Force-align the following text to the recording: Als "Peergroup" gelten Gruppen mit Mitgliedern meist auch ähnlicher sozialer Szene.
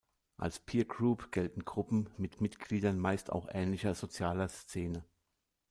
Als 0.37 0.57
"Peergroup" 0.57 1.31
gelten 1.31 1.63
Gruppen 1.63 2.09
mit 2.17 2.41
Mitgliedern 2.41 2.97
meist 2.97 3.31
auch 3.31 3.47
ähnlicher 3.53 3.93
sozialer 3.93 4.47
Szene. 4.49 5.03